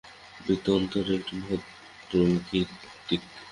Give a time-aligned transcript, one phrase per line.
[0.39, 1.61] বৃত্ত অনন্তের একটি মহৎ
[2.09, 2.67] প্রতীক।